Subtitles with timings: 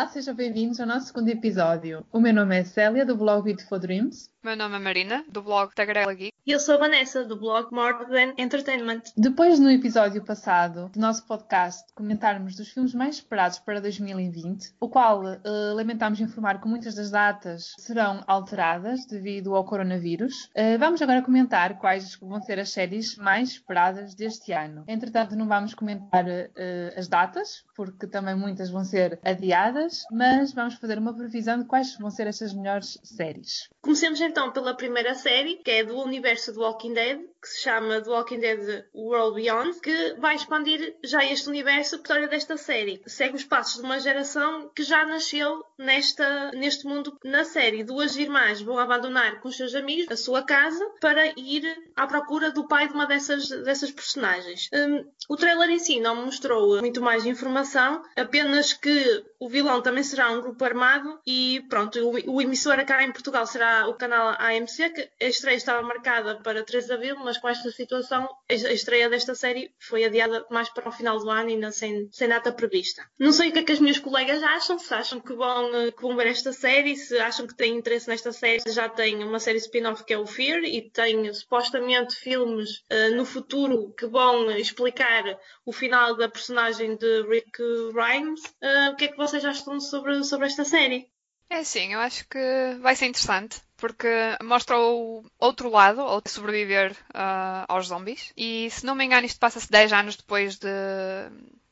[0.00, 2.06] Olá, sejam bem-vindos ao nosso segundo episódio.
[2.10, 4.30] O meu nome é Célia, do blog Beautiful Dreams.
[4.42, 6.32] Meu nome é Marina, do blog Tagarela Geek.
[6.46, 9.02] E eu sou a Vanessa, do blog More Than Entertainment.
[9.14, 14.88] Depois, no episódio passado do nosso podcast, comentarmos dos filmes mais esperados para 2020, o
[14.88, 21.02] qual uh, lamentámos informar que muitas das datas serão alteradas devido ao coronavírus, uh, vamos
[21.02, 24.84] agora comentar quais vão ser as séries mais esperadas deste ano.
[24.88, 30.74] Entretanto, não vamos comentar uh, as datas, porque também muitas vão ser adiadas, mas vamos
[30.74, 33.68] fazer uma previsão de quais vão ser estas melhores séries.
[33.80, 38.00] Comecemos então pela primeira série, que é do universo do Walking Dead, que se chama
[38.00, 41.96] The Walking Dead World Beyond, que vai expandir já este universo.
[41.96, 46.86] A história desta série segue os passos de uma geração que já nasceu nesta, neste
[46.86, 47.16] mundo.
[47.24, 51.64] Na série, duas irmãs vão abandonar com os seus amigos a sua casa para ir
[51.96, 54.68] à procura do pai de uma dessas, dessas personagens.
[54.72, 60.02] Um, o trailer em si não mostrou muito mais informação, apenas que o vilão também
[60.02, 64.36] será um grupo armado e pronto, o, o emissor cá em Portugal será o canal
[64.38, 68.54] AMC, que a estreia estava marcada para 3 de abril, mas com esta situação a
[68.54, 72.52] estreia desta série foi adiada mais para o final do ano, ainda sem, sem data
[72.52, 73.04] prevista.
[73.18, 76.02] Não sei o que é que as minhas colegas acham, se acham que vão, que
[76.02, 78.62] vão ver esta série, se acham que têm interesse nesta série.
[78.68, 83.24] Já tem uma série spin-off que é o Fear e tem supostamente filmes uh, no
[83.24, 87.58] futuro que vão explicar o final da personagem de Rick
[87.92, 88.42] Grimes.
[88.62, 91.08] Uh, o que é que vocês acham sobre, sobre esta série?
[91.48, 92.38] É sim, eu acho que
[92.80, 98.32] vai ser interessante porque mostra o outro lado, ou sobreviver uh, aos zombies.
[98.36, 100.68] E se não me engano, isto passa-se 10 anos depois de,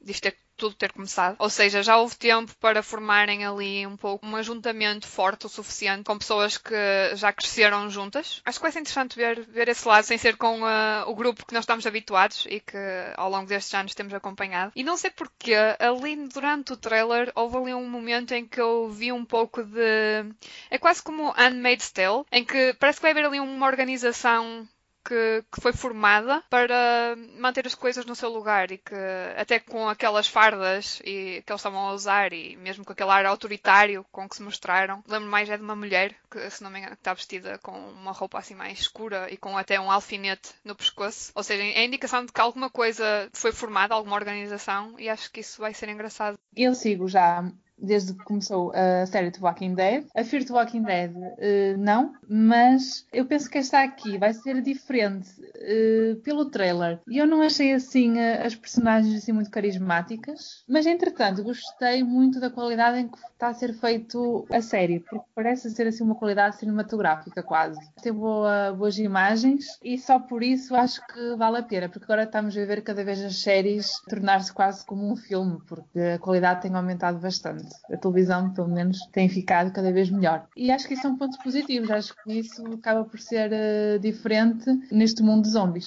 [0.00, 1.36] de isto ter tudo ter começado.
[1.38, 6.04] Ou seja, já houve tempo para formarem ali um pouco um ajuntamento forte o suficiente
[6.04, 6.74] com pessoas que
[7.14, 8.42] já cresceram juntas.
[8.44, 11.46] Acho que vai ser interessante ver, ver esse lado sem ser com uh, o grupo
[11.46, 12.76] que nós estamos habituados e que
[13.16, 14.72] ao longo destes anos temos acompanhado.
[14.74, 18.90] E não sei porquê, ali durante o trailer houve ali um momento em que eu
[18.90, 20.24] vi um pouco de.
[20.70, 24.68] É quase como Handmaid's Tale, em que parece que vai haver ali uma organização
[25.08, 28.94] que, que, foi formada para manter as coisas no seu lugar e que
[29.38, 33.24] até com aquelas fardas e, que eles estavam a usar e mesmo com aquele ar
[33.24, 36.78] autoritário com que se mostraram, lembro mais é de uma mulher que, se não me
[36.78, 40.74] engano, está vestida com uma roupa assim mais escura e com até um alfinete no
[40.74, 41.32] pescoço.
[41.34, 45.40] Ou seja, é indicação de que alguma coisa foi formada, alguma organização e acho que
[45.40, 46.38] isso vai ser engraçado.
[46.54, 47.50] Eu sigo já
[47.80, 50.04] desde que começou a série de Walking Dead.
[50.16, 54.60] A Fear the Walking Dead, uh, não, mas eu penso que esta aqui vai ser
[54.62, 57.00] diferente uh, pelo trailer.
[57.08, 62.40] E eu não achei assim uh, as personagens assim muito carismáticas, mas entretanto gostei muito
[62.40, 66.14] da qualidade em que está a ser feito a série, porque parece ser assim uma
[66.14, 67.78] qualidade cinematográfica quase.
[68.02, 72.24] Tem boa, boas imagens e só por isso acho que vale a pena, porque agora
[72.24, 76.62] estamos a ver cada vez as séries tornar-se quase como um filme, porque a qualidade
[76.62, 80.46] tem aumentado bastante a televisão, pelo menos, tem ficado cada vez melhor.
[80.56, 84.66] E acho que isso são pontos positivos, acho que isso acaba por ser uh, diferente
[84.90, 85.86] neste mundo de zombies.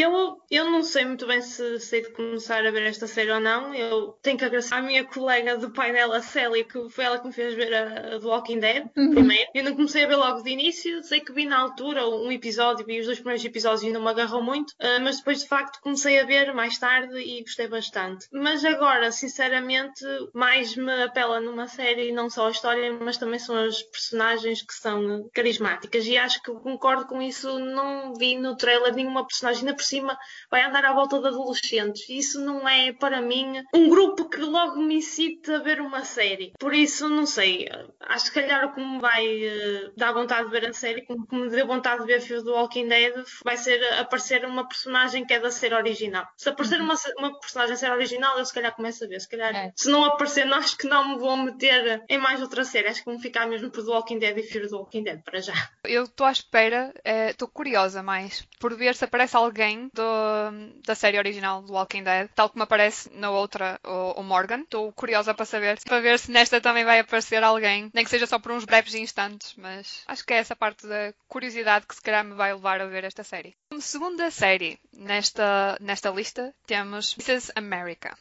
[0.00, 3.40] Eu, eu não sei muito bem se sei de começar a ver esta série ou
[3.40, 3.74] não.
[3.74, 7.26] Eu tenho que agradecer à minha colega do painel, a Célia, que foi ela que
[7.26, 9.10] me fez ver a, a The Walking Dead uhum.
[9.10, 9.50] primeiro.
[9.52, 11.02] Eu não comecei a ver logo de início.
[11.02, 14.40] Sei que vi na altura um episódio e os dois primeiros episódios ainda me agarrou
[14.40, 18.28] muito, uh, mas depois de facto comecei a ver mais tarde e gostei bastante.
[18.32, 23.56] Mas agora, sinceramente, mais me apela numa série não só a história, mas também são
[23.56, 26.06] as personagens que são carismáticas.
[26.06, 27.58] E acho que concordo com isso.
[27.58, 30.18] Não vi no trailer nenhuma personagem, ainda cima
[30.50, 32.08] vai andar à volta de adolescentes.
[32.08, 36.52] Isso não é, para mim, um grupo que logo me incite a ver uma série.
[36.58, 37.68] Por isso, não sei.
[38.00, 41.26] Acho que calhar o que me vai uh, dar vontade de ver a série, como
[41.30, 45.34] me deu vontade de ver Fear do Walking Dead, vai ser aparecer uma personagem que
[45.34, 46.26] é da série original.
[46.36, 49.20] Se aparecer uma, uma personagem da série original, eu se calhar começo a ver.
[49.20, 49.72] Se calhar, é.
[49.74, 52.88] se não aparecer, não, acho que não me vou meter em mais outra série.
[52.88, 55.40] Acho que vou ficar mesmo por The Walking Dead e Fear do Walking Dead para
[55.40, 55.54] já.
[55.84, 60.80] Eu estou à espera, eh, estou uh, curiosa mais por ver se aparece alguém do,
[60.84, 64.60] da série original do Walking Dead, tal como aparece na outra, o, o Morgan.
[64.60, 68.26] Estou curiosa para saber, para ver se nesta também vai aparecer alguém, nem que seja
[68.26, 72.02] só por uns breves instantes, mas acho que é essa parte da curiosidade que se
[72.02, 73.54] calhar me vai levar a ver esta série.
[73.70, 77.52] Como segunda série nesta, nesta lista temos Mrs.
[77.54, 78.16] America.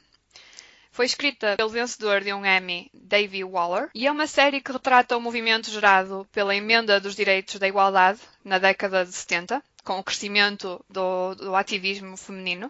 [0.98, 5.16] Foi escrita pelo vencedor de um Emmy, Davey Waller, e é uma série que retrata
[5.16, 10.04] o movimento gerado pela emenda dos direitos da igualdade na década de 70, com o
[10.04, 12.70] crescimento do, do ativismo feminino.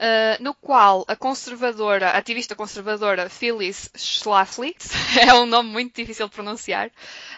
[0.00, 4.74] Uh, no qual a conservadora, a ativista conservadora Phyllis Schlafly,
[5.20, 6.90] é um nome muito difícil de pronunciar,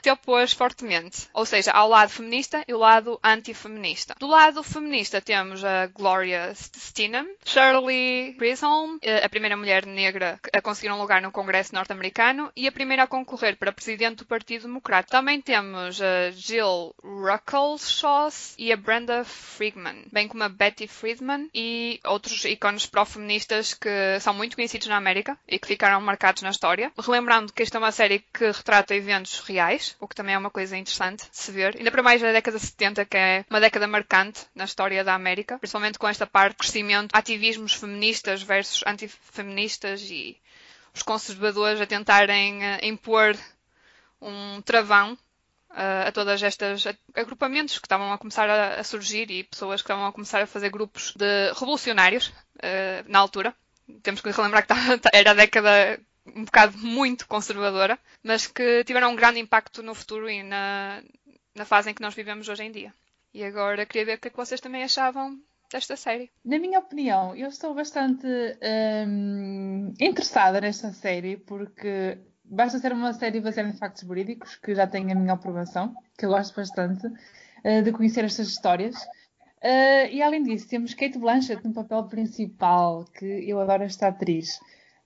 [0.03, 4.15] se opôs fortemente, ou seja, ao lado feminista e o lado antifeminista.
[4.19, 10.61] Do lado feminista temos a Gloria Steinem, Shirley Chisholm, uh, a primeira mulher negra a
[10.61, 14.63] conseguir um lugar no Congresso norte-americano e a primeira a concorrer para presidente do Partido
[14.63, 15.09] Democrata.
[15.11, 18.13] Também temos a Jill Ruckelshaw
[18.59, 24.33] e a Brenda Friedman, bem como a Betty Friedman e outros ícones pró-feministas que são
[24.35, 26.93] muito conhecidos na América e que ficaram marcados na história.
[26.99, 30.51] Relembrando que esta é uma série que retrata eventos reais, o que também é uma
[30.51, 31.77] coisa interessante de se ver.
[31.77, 35.15] Ainda para mais na década de 70, que é uma década marcante na história da
[35.15, 40.37] América, principalmente com esta parte de crescimento, ativismos feministas versus antifeministas e
[40.95, 43.37] os conservadores a tentarem uh, impor
[44.21, 45.17] um travão
[45.73, 46.85] uh, a todas estas
[47.15, 50.47] agrupamentos que estavam a começar a, a, surgir e pessoas que estavam a começar a
[50.47, 53.55] fazer grupos de revolucionários uh, na altura.
[54.03, 54.73] Temos que relembrar que
[55.13, 60.31] era a década um bocado muito conservadora, mas que tiveram um grande impacto no futuro
[60.31, 61.03] e na,
[61.55, 62.95] na fase em que nós vivemos hoje em dia.
[63.35, 65.41] E agora queria ver o que, é que vocês também achavam
[65.73, 66.31] desta série.
[66.45, 73.41] Na minha opinião, eu estou bastante hum, interessada nesta série porque basta ser uma série
[73.41, 77.83] baseada em factos jurídicos, que já tem a minha aprovação, que eu gosto bastante uh,
[77.83, 78.97] de conhecer estas histórias.
[79.63, 84.59] Uh, e além disso, temos Kate Blanchett no papel principal, que eu adoro esta atriz.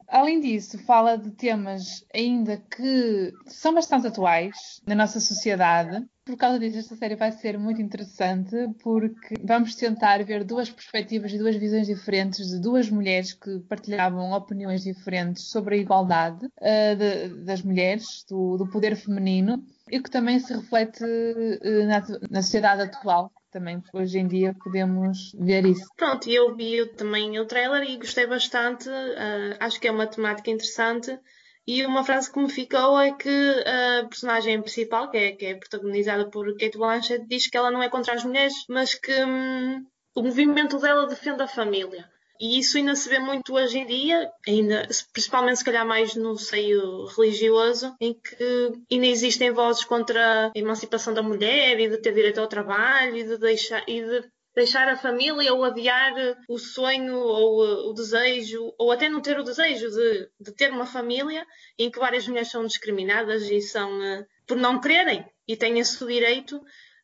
[0.08, 6.06] Além disso, fala de temas ainda que são bastante atuais na nossa sociedade.
[6.26, 11.32] Por causa disso, esta série vai ser muito interessante porque vamos tentar ver duas perspectivas
[11.32, 16.96] e duas visões diferentes de duas mulheres que partilhavam opiniões diferentes sobre a igualdade uh,
[16.96, 22.42] de, das mulheres, do, do, poder feminino e que também se reflete uh, na, na
[22.42, 25.86] sociedade atual também hoje em dia podemos ver isso.
[25.96, 30.50] Pronto, eu vi também o trailer e gostei bastante, uh, acho que é uma temática
[30.50, 31.16] interessante.
[31.66, 35.54] E uma frase que me ficou é que a personagem principal, que é, que é
[35.54, 39.84] protagonizada por Kate Blanchett, diz que ela não é contra as mulheres, mas que hum,
[40.14, 42.08] o movimento dela defende a família.
[42.40, 46.36] E isso ainda se vê muito hoje em dia, ainda, principalmente se calhar mais no
[46.36, 52.12] seio religioso, em que ainda existem vozes contra a emancipação da mulher e de ter
[52.12, 56.14] direito ao trabalho e de deixar, e de deixar a família ou adiar
[56.48, 60.86] o sonho ou o desejo, ou até não ter o desejo de, de ter uma
[60.86, 61.46] família
[61.78, 66.04] em que várias mulheres são discriminadas e são uh, por não quererem e têm esse
[66.06, 66.60] direito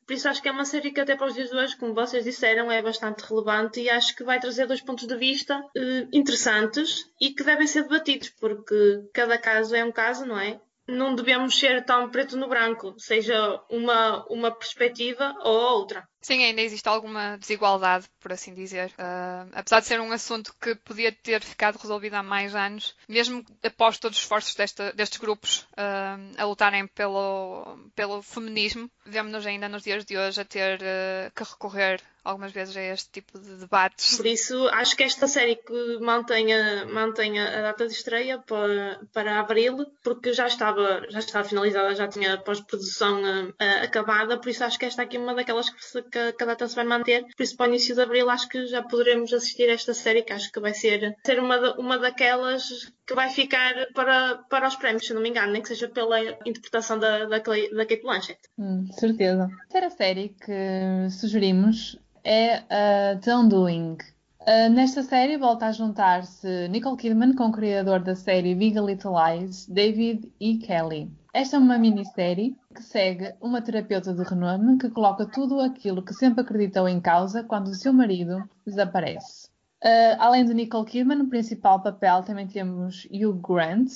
[0.07, 1.95] por isso acho que é uma série que até para os dias de hoje, como
[1.95, 6.09] vocês disseram, é bastante relevante e acho que vai trazer dois pontos de vista eh,
[6.13, 10.61] interessantes e que devem ser debatidos, porque cada caso é um caso, não é?
[10.89, 16.07] Não devemos ser tão preto no branco, seja uma, uma perspectiva ou outra.
[16.23, 18.91] Sim, ainda existe alguma desigualdade, por assim dizer.
[18.93, 23.45] Uh, apesar de ser um assunto que podia ter ficado resolvido há mais anos, mesmo
[23.63, 29.69] após todos os esforços desta, destes grupos uh, a lutarem pelo, pelo feminismo, vemos-nos ainda
[29.69, 33.57] nos dias de hoje a ter uh, que recorrer algumas vezes a este tipo de
[33.57, 34.17] debates.
[34.17, 39.41] Por isso, acho que esta série que mantenha, mantenha a data de estreia para, para
[39.41, 43.21] abril, porque já estava, já estava finalizada, já tinha pós-produção
[43.83, 46.47] acabada, por isso acho que esta aqui é uma daquelas que se que, que a
[46.47, 47.25] data se vai manter.
[47.37, 50.23] Por isso, para o início de abril, acho que já poderemos assistir a esta série,
[50.23, 54.77] que acho que vai ser, ser uma, uma daquelas que vai ficar para, para os
[54.77, 58.41] prémios, se não me engano, nem que seja pela interpretação da, da, da Kate Blanchett.
[58.59, 59.45] Hum, certeza.
[59.45, 63.97] A terceira série que sugerimos é a The Undoing.
[64.43, 69.13] Uh, nesta série volta a juntar-se Nicole Kidman com o criador da série Big Little
[69.13, 70.59] Lies, David E.
[70.59, 71.11] Kelly.
[71.35, 76.13] Esta é uma minissérie que segue uma terapeuta de renome que coloca tudo aquilo que
[76.13, 79.49] sempre acreditou em causa quando o seu marido desaparece.
[79.83, 83.91] Uh, além de Nicole Kidman, no principal papel também temos Hugh Grant,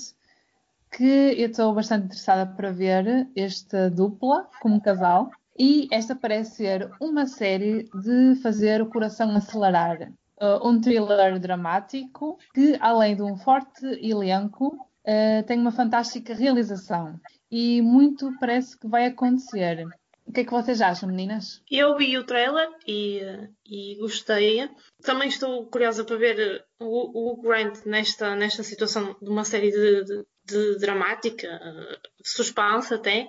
[0.91, 1.05] que
[1.37, 5.31] eu estou bastante interessada para ver esta dupla como casal.
[5.59, 10.11] E esta parece ser uma série de fazer o coração acelerar.
[10.41, 17.19] Uh, um thriller dramático que, além de um forte elenco, uh, tem uma fantástica realização
[17.51, 19.87] e muito parece que vai acontecer.
[20.27, 21.63] O que é que vocês acham, meninas?
[21.71, 23.21] Eu vi o trailer e,
[23.65, 24.69] e gostei.
[25.03, 30.05] Também estou curiosa para ver o, o Grant nesta, nesta situação de uma série de,
[30.05, 31.49] de, de dramática,
[32.25, 33.29] suspense até.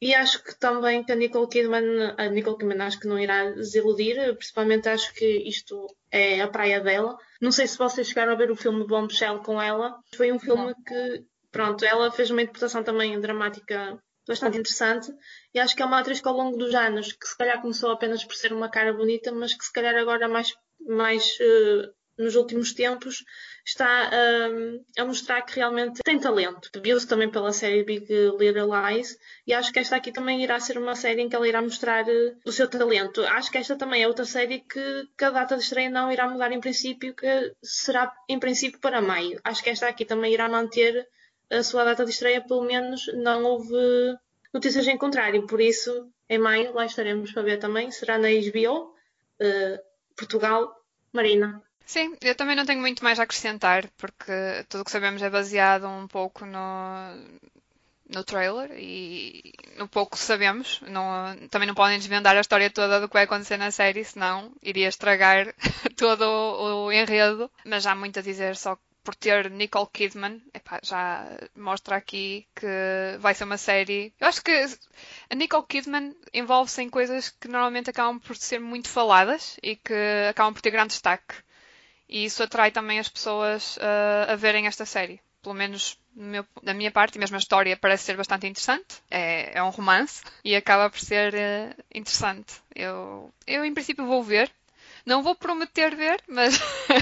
[0.00, 3.50] E acho que também que a Nicole Kidman, a Nicole Kidman acho que não irá
[3.50, 7.16] desiludir, principalmente acho que isto é a praia dela.
[7.40, 9.98] Não sei se vocês chegaram a ver o filme Bombshell com ela.
[10.14, 10.74] Foi um filme não.
[10.84, 15.12] que, pronto, ela fez uma interpretação também dramática bastante interessante
[15.54, 17.90] e acho que é uma atriz que ao longo dos anos, que se calhar começou
[17.90, 22.34] apenas por ser uma cara bonita, mas que se calhar agora mais, mais uh, nos
[22.34, 23.24] últimos tempos
[23.64, 24.10] está
[24.50, 26.70] um, a mostrar que realmente tem talento.
[26.80, 28.06] Viu-se também pela série Big
[28.38, 31.48] Little Lies e acho que esta aqui também irá ser uma série em que ela
[31.48, 33.22] irá mostrar uh, o seu talento.
[33.22, 36.28] Acho que esta também é outra série que, que a data de estreia não irá
[36.28, 39.40] mudar em princípio, que será em princípio para maio.
[39.42, 41.06] Acho que esta aqui também irá manter
[41.50, 43.74] a sua data de estreia, pelo menos não houve
[44.52, 47.90] notícias em contrário, por isso em maio lá estaremos para ver também.
[47.90, 48.94] Será na HBO,
[49.40, 49.78] uh,
[50.16, 50.74] Portugal,
[51.12, 51.65] Marina.
[51.86, 54.32] Sim, eu também não tenho muito mais a acrescentar, porque
[54.68, 56.58] tudo o que sabemos é baseado um pouco no,
[58.08, 60.80] no trailer e no pouco que sabemos.
[60.82, 64.52] Não, também não podem desvendar a história toda do que vai acontecer na série, senão
[64.62, 65.54] iria estragar
[65.96, 67.50] todo o, o enredo.
[67.64, 71.24] Mas há muito a dizer, só por ter Nicole Kidman, epá, já
[71.56, 72.66] mostra aqui que
[73.20, 74.12] vai ser uma série.
[74.20, 74.66] Eu acho que
[75.30, 79.94] a Nicole Kidman envolve-se em coisas que normalmente acabam por ser muito faladas e que
[80.28, 81.45] acabam por ter grande destaque.
[82.08, 85.20] E isso atrai também as pessoas uh, a verem esta série.
[85.42, 89.02] Pelo menos meu, da minha parte, e mesmo a história parece ser bastante interessante.
[89.10, 92.54] É, é um romance e acaba por ser uh, interessante.
[92.74, 94.50] Eu, eu, em princípio, vou ver.
[95.04, 96.60] Não vou prometer ver, mas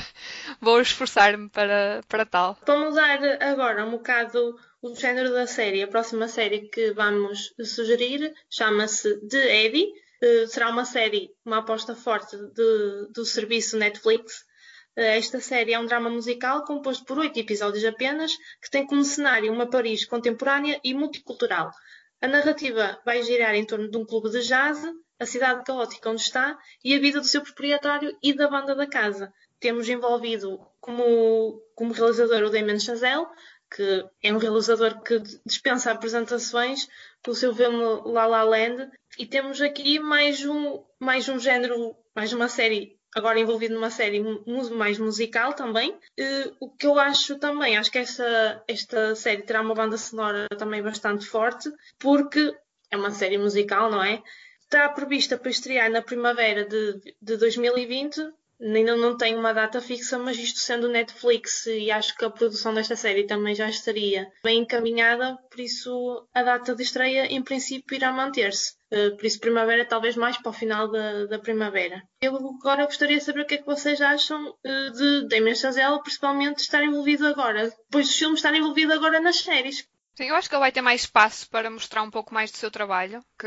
[0.61, 2.54] vou esforçar-me para, para tal.
[2.56, 8.34] Para mudar agora um bocado o género da série, a próxima série que vamos sugerir
[8.50, 9.92] chama-se The Eddie.
[10.23, 14.44] Uh, será uma série, uma aposta forte de, do serviço Netflix
[14.96, 19.52] esta série é um drama musical composto por oito episódios apenas, que tem como cenário
[19.52, 21.70] uma Paris contemporânea e multicultural.
[22.20, 24.82] A narrativa vai girar em torno de um clube de jazz,
[25.18, 28.86] a cidade caótica onde está e a vida do seu proprietário e da banda da
[28.86, 29.32] casa.
[29.60, 33.26] Temos envolvido como, como realizador o Damien Chazelle,
[33.74, 36.88] que é um realizador que dispensa apresentações
[37.22, 42.32] pelo seu filme La La Land, e temos aqui mais um, mais um género, mais
[42.32, 44.23] uma série agora envolvido numa série
[44.73, 45.92] mais musical também.
[45.92, 50.49] Uh, o que eu acho também, acho que esta, esta série terá uma banda sonora
[50.59, 52.54] também bastante forte, porque
[52.90, 54.23] é uma série musical, não é?
[54.61, 58.21] Está prevista para estrear na primavera de, de 2020
[58.61, 62.73] ainda não tenho uma data fixa, mas isto sendo Netflix e acho que a produção
[62.73, 67.94] desta série também já estaria bem encaminhada, por isso a data de estreia em princípio
[67.94, 68.75] irá manter-se.
[68.90, 72.02] Eh, por isso, primavera, talvez mais para o final da, da primavera.
[72.20, 76.00] Eu agora gostaria de saber o que é que vocês acham eh, de Damien Chazelle,
[76.00, 79.84] principalmente estar envolvido agora, depois do filme estar envolvido agora nas séries.
[80.14, 82.56] Sim, eu acho que ele vai ter mais espaço para mostrar um pouco mais do
[82.56, 83.47] seu trabalho, que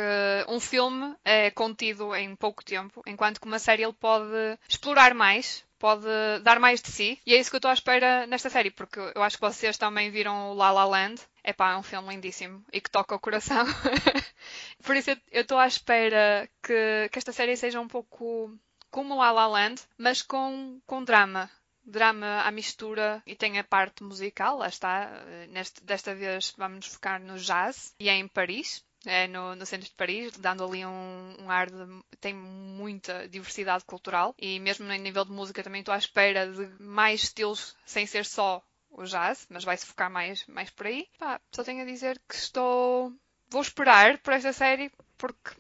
[0.50, 5.66] um filme é contido em pouco tempo, enquanto que uma série ele pode explorar mais,
[5.80, 6.06] pode
[6.44, 9.00] dar mais de si, e é isso que eu estou à espera nesta série, porque
[9.00, 12.10] eu acho que vocês também viram o La La Land, é pá, é um filme
[12.10, 13.66] lindíssimo e que toca o coração.
[14.84, 18.54] Por isso eu estou à espera que, que esta série seja um pouco
[18.92, 21.50] como La La Land, mas com, com drama
[21.88, 25.10] drama à mistura e tem a parte musical, lá está.
[25.50, 28.86] Neste, desta vez vamos nos focar no jazz e é em Paris.
[29.06, 31.75] É no, no centro de Paris, dando ali um, um ar de.
[32.20, 36.84] tem muita diversidade cultural e mesmo em nível de música também estou à espera de
[36.84, 41.08] mais estilos sem ser só o jazz, mas vai-se focar mais, mais por aí.
[41.20, 43.13] Pá, só tenho a dizer que estou.
[43.50, 45.51] vou esperar por esta série porque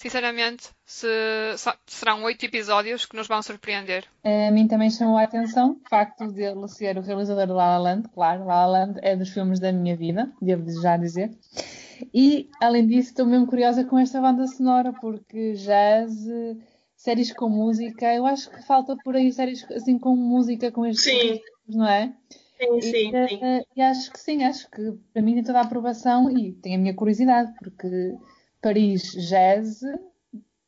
[0.00, 1.06] sinceramente, se,
[1.86, 4.06] serão oito episódios que nos vão surpreender.
[4.24, 7.76] A mim também chamou a atenção o facto de ele ser o realizador de La
[7.76, 8.08] La Land.
[8.08, 11.30] Claro, La La Land é dos filmes da minha vida, devo já dizer.
[12.14, 16.10] E, além disso, estou mesmo curiosa com esta banda sonora, porque jazz,
[16.96, 21.04] séries com música, eu acho que falta por aí séries assim com música, com estes
[21.04, 21.40] sim.
[21.68, 22.14] não é?
[22.58, 23.38] Sim, sim, e, sim.
[23.42, 26.74] Eh, e acho que sim, acho que para mim tem toda a aprovação e tem
[26.74, 28.16] a minha curiosidade, porque
[28.60, 29.80] Paris Jazz,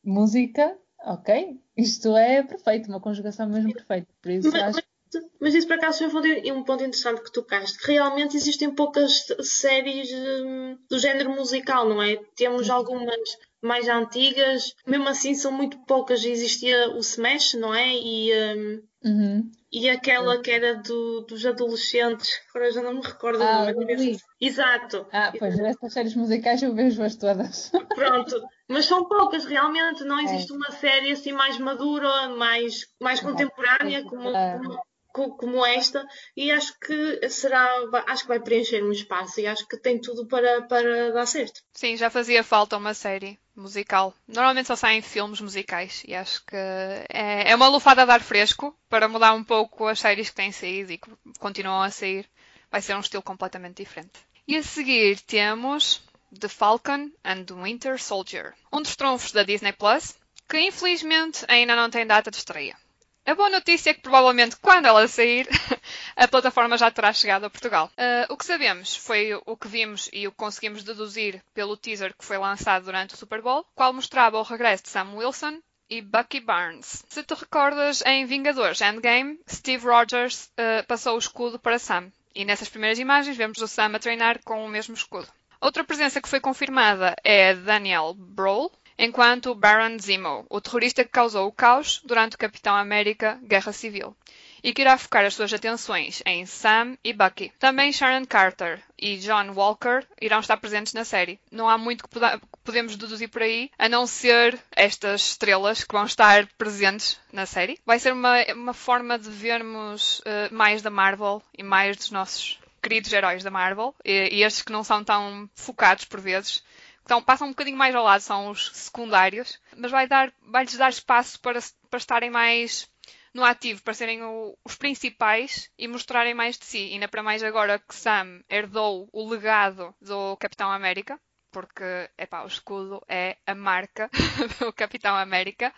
[0.03, 4.09] música, ok, isto é perfeito, uma conjugação mesmo perfeita.
[4.21, 4.83] Por isso mas, acho...
[5.13, 7.79] mas, mas isso por acaso foi um ponto interessante que tocaste.
[7.87, 12.17] Realmente existem poucas séries hum, do género musical, não é?
[12.35, 16.25] Temos algumas mais antigas, mesmo assim são muito poucas.
[16.25, 17.95] Existia o Smash, não é?
[17.95, 19.51] E, um, uhum.
[19.73, 24.19] e aquela que era do, dos adolescentes, agora já não me recordo ah, o nome.
[24.41, 25.07] Exato.
[25.13, 27.71] Ah, pois, estas séries musicais eu vejo-as todas.
[27.95, 30.57] Pronto, mas são poucas realmente, não existe é.
[30.57, 37.29] uma série assim mais madura, mais, mais contemporânea como, como como esta e acho que
[37.29, 37.69] será
[38.09, 41.63] acho que vai preencher um espaço e acho que tem tudo para, para dar certo.
[41.73, 44.15] Sim, já fazia falta uma série musical.
[44.27, 48.77] Normalmente só saem filmes musicais e acho que é, é uma lufada de ar fresco
[48.89, 52.29] para mudar um pouco as séries que têm saído e que continuam a sair.
[52.71, 54.19] Vai ser um estilo completamente diferente.
[54.49, 56.03] E a seguir temos
[56.39, 60.17] The Falcon and the Winter Soldier, um dos trunfos da Disney Plus,
[60.49, 62.77] que infelizmente ainda não tem data de estreia.
[63.25, 65.47] A boa notícia é que provavelmente quando ela sair,
[66.17, 67.89] a plataforma já terá chegado a Portugal.
[67.97, 72.13] Uh, o que sabemos foi o que vimos e o que conseguimos deduzir pelo teaser
[72.17, 76.03] que foi lançado durante o Super Bowl, qual mostrava o regresso de Sam Wilson e
[76.03, 77.05] Bucky Barnes.
[77.09, 82.11] Se te recordas, em Vingadores Endgame, Steve Rogers uh, passou o escudo para Sam.
[82.35, 85.29] E nessas primeiras imagens vemos o Sam a treinar com o mesmo escudo.
[85.61, 91.47] Outra presença que foi confirmada é Daniel Brawl, enquanto Baron Zemo, o terrorista que causou
[91.47, 94.17] o caos durante o Capitão América Guerra Civil,
[94.63, 97.53] e que irá focar as suas atenções em Sam e Bucky.
[97.59, 101.41] Também Sharon Carter e John Walker irão estar presentes na série.
[101.51, 102.21] Não há muito que
[102.63, 107.79] podemos deduzir por aí, a não ser estas estrelas que vão estar presentes na série.
[107.85, 112.61] Vai ser uma, uma forma de vermos uh, mais da Marvel e mais dos nossos
[112.81, 116.65] queridos heróis da Marvel, e, e estes que não são tão focados por vezes
[117.05, 120.91] então passam um bocadinho mais ao lado, são os secundários, mas vai dar, vai-lhes dar
[120.91, 121.59] espaço para,
[121.91, 122.89] para estarem mais
[123.35, 126.91] no ativo, para serem o, os principais e mostrarem mais de si.
[126.93, 131.19] Ainda para mais agora que Sam herdou o legado do Capitão América,
[131.51, 134.11] porque epá, o escudo é a marca
[134.61, 135.73] do Capitão América.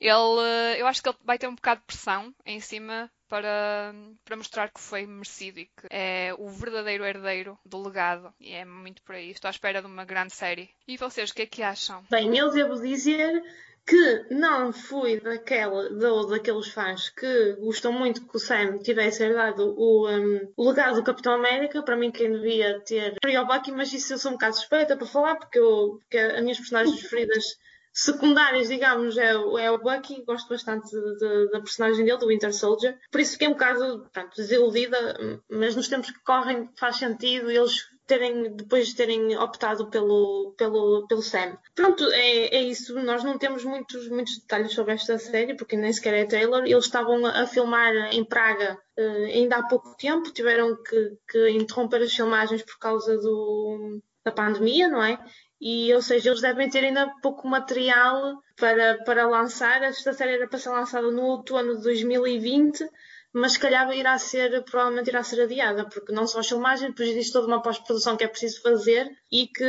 [0.00, 3.92] Ele, eu acho que ele vai ter um bocado de pressão em cima para,
[4.24, 8.32] para mostrar que foi merecido e que é o verdadeiro herdeiro do legado.
[8.40, 9.32] E é muito por aí.
[9.32, 10.70] Estou à espera de uma grande série.
[10.86, 12.04] E vocês, o que é que acham?
[12.08, 13.42] Bem, eu devo dizer
[13.84, 19.74] que não fui daquela, do, daqueles fãs que gostam muito que o Sam tivesse herdado
[19.76, 21.82] o, um, o legado do Capitão América.
[21.82, 24.96] Para mim, quem devia ter seria o Bucky, mas isso eu sou um bocado suspeita
[24.96, 27.58] para falar, porque, eu, porque as minhas personagens preferidas
[27.94, 30.24] secundárias, digamos, é, é o Bucky.
[30.26, 32.98] Gosto bastante de, de, da personagem dele, do Winter Soldier.
[33.10, 37.94] Por isso fiquei um bocado pronto, desiludida, mas nos tempos que correm faz sentido eles
[38.06, 41.56] terem, depois de terem optado pelo, pelo, pelo Sam.
[41.74, 42.94] Pronto, é, é isso.
[43.00, 46.64] Nós não temos muitos, muitos detalhes sobre esta série, porque nem sequer é trailer.
[46.64, 52.02] Eles estavam a filmar em Praga uh, ainda há pouco tempo, tiveram que, que interromper
[52.02, 55.18] as filmagens por causa do, da pandemia, não é?
[55.60, 59.82] E, ou seja, eles devem ter ainda pouco material para, para lançar.
[59.82, 62.84] Esta série era para ser lançada no outono de 2020,
[63.32, 67.08] mas se calhar irá ser, provavelmente irá ser adiada, porque não só as filmagens, depois
[67.08, 69.64] existe toda uma pós-produção que é preciso fazer e que,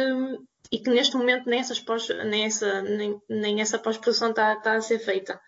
[0.72, 4.74] e que neste momento nem, essas pós, nem essa, nem, nem essa pós-produção está, está
[4.74, 5.40] a ser feita.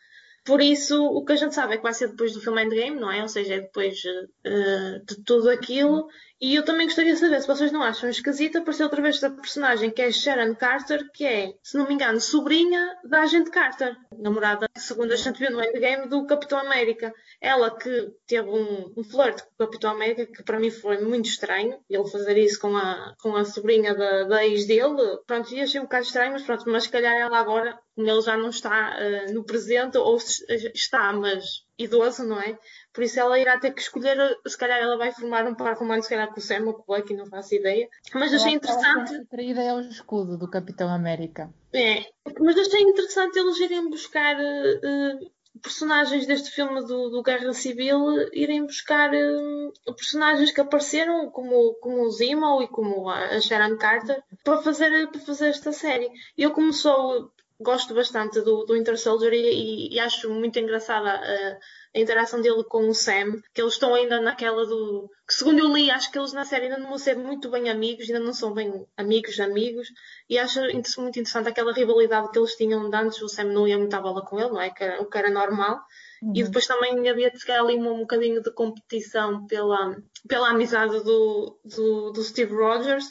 [0.48, 2.98] Por isso, o que a gente sabe é que vai ser depois do filme Endgame,
[2.98, 3.22] não é?
[3.22, 6.08] Ou seja, é depois uh, de tudo aquilo.
[6.40, 9.30] E eu também gostaria de saber se vocês não acham esquisita aparecer outra vez esta
[9.32, 13.98] personagem que é Sharon Carter, que é, se não me engano, sobrinha da Agente Carter,
[14.20, 17.12] namorada, segundo a gente viu no Endgame, do Capitão América.
[17.42, 21.28] Ela que teve um, um flerte com o Capitão América, que para mim foi muito
[21.28, 25.18] estranho, ele fazer isso com a, com a sobrinha da, da ex dele.
[25.26, 28.22] Pronto, ia achei um bocado estranho, mas pronto, mas se calhar ela agora, como ele
[28.22, 32.58] já não está uh, no presente, ou está, mas idoso, não é?
[32.98, 36.06] Por isso ela irá ter que escolher, se calhar ela vai formar um par romântico,
[36.06, 37.88] se calhar com o Sam ou com o Bucky, não faço ideia.
[38.12, 39.18] Mas achei interessante.
[39.18, 41.54] A traída é o escudo do Capitão América.
[41.72, 42.08] É,
[42.40, 45.32] mas achei interessante eles irem buscar uh,
[45.62, 48.02] personagens deste filme do, do, Guerra Civil,
[48.34, 54.24] irem buscar uh, personagens que apareceram, como, como o Zemo e como a Sharon Carter,
[54.44, 56.10] para fazer, para fazer esta série.
[56.36, 61.58] Eu, como sou gosto bastante do, do Inter Soldier e, e, acho muito engraçada a,
[61.96, 65.10] a, interação dele com o Sam, que eles estão ainda naquela do.
[65.28, 67.70] que segundo eu li, acho que eles na série ainda não vão ser muito bem
[67.70, 69.88] amigos, ainda não são bem amigos, amigos,
[70.30, 73.78] e acho muito interessante aquela rivalidade que eles tinham de antes, o Sam não ia
[73.78, 74.70] muita bola com ele, não é?
[74.70, 75.80] Que era, o que era normal.
[76.22, 76.34] Uhum.
[76.36, 79.96] E depois também havia de ficar ali um, um bocadinho de competição pela,
[80.28, 83.06] pela amizade do, do, do Steve Rogers.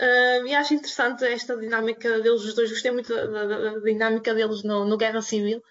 [0.00, 2.70] Uh, e acho interessante esta dinâmica deles, os dois.
[2.70, 5.62] Gostei muito da, da, da dinâmica deles no, no, Guerra Civil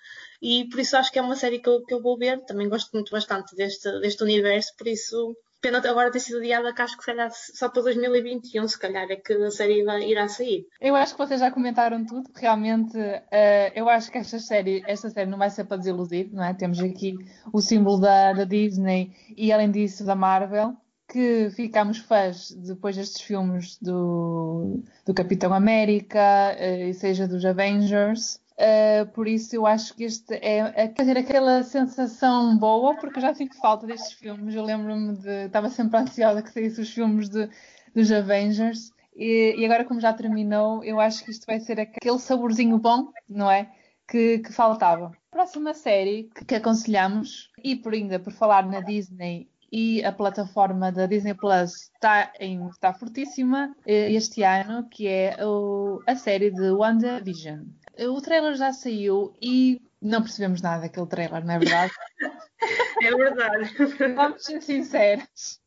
[0.42, 2.40] e por isso acho que é uma série que eu, que eu vou ver.
[2.46, 6.82] Também gosto muito bastante deste, deste universo, por isso pena agora ter sido adiada, que
[6.82, 10.68] acho que se calhar só para 2021, se calhar é que a série irá sair.
[10.80, 15.10] Eu acho que vocês já comentaram tudo, realmente uh, eu acho que esta série, esta
[15.10, 16.54] série não vai ser para desiludir, não é?
[16.54, 17.16] Temos aqui
[17.54, 20.76] o símbolo da, da Disney e além disso da Marvel
[21.14, 28.42] que ficámos fãs depois destes filmes do, do Capitão América, uh, e seja dos Avengers.
[28.54, 33.20] Uh, por isso eu acho que este é, é quer dizer, aquela sensação boa, porque
[33.20, 34.56] eu já sinto falta destes filmes.
[34.56, 35.46] Eu lembro-me de.
[35.46, 37.48] Estava sempre ansiosa que saísse os filmes de,
[37.94, 38.92] dos Avengers.
[39.16, 43.12] E, e, agora, como já terminou, eu acho que isto vai ser aquele saborzinho bom,
[43.30, 43.70] não é?
[44.08, 45.12] Que, que faltava.
[45.30, 50.92] Próxima série que, que aconselhamos, e por ainda por falar na Disney e a plataforma
[50.92, 56.52] da Disney Plus está, em, está fortíssima eh, este ano, que é o, a série
[56.52, 57.66] de WandaVision.
[58.00, 61.92] O trailer já saiu e não percebemos nada daquele trailer, não é verdade?
[63.02, 64.14] é verdade.
[64.16, 65.60] Vamos ser sinceros.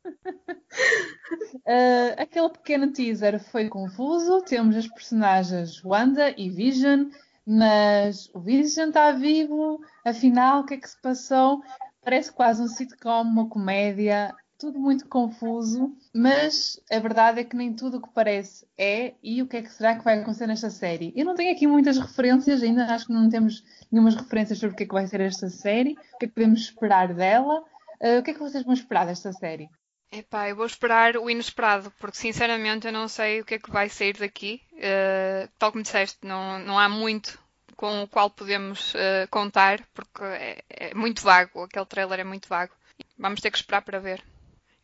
[1.64, 4.40] Uh, aquele pequeno teaser foi confuso.
[4.42, 7.10] Temos as personagens Wanda e Vision,
[7.44, 9.80] mas o Vision está vivo.
[10.04, 11.60] Afinal, o que é que se passou?
[12.06, 17.74] Parece quase um sitcom, uma comédia tudo muito confuso, mas a verdade é que nem
[17.74, 20.70] tudo o que parece é e o que é que será que vai acontecer nesta
[20.70, 21.12] série.
[21.16, 24.76] Eu não tenho aqui muitas referências, ainda acho que não temos nenhumas referências sobre o
[24.76, 27.64] que é que vai ser esta série, o que é que podemos esperar dela.
[28.00, 29.68] Uh, o que é que vocês vão esperar desta série?
[30.12, 33.72] Epá, eu vou esperar o inesperado, porque sinceramente eu não sei o que é que
[33.72, 34.62] vai sair daqui.
[34.74, 37.36] Uh, tal como disseste, não, não há muito
[37.76, 42.48] com o qual podemos uh, contar, porque é, é muito vago, aquele trailer é muito
[42.48, 42.72] vago.
[43.18, 44.22] Vamos ter que esperar para ver.